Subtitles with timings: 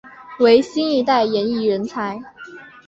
[0.39, 2.19] 为新一代演艺人才。